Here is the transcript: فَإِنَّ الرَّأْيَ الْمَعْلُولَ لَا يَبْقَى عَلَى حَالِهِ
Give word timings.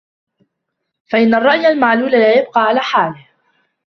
فَإِنَّ 1.09 1.35
الرَّأْيَ 1.35 1.67
الْمَعْلُولَ 1.67 2.11
لَا 2.11 2.37
يَبْقَى 2.39 2.61
عَلَى 2.61 2.79
حَالِهِ 2.79 3.27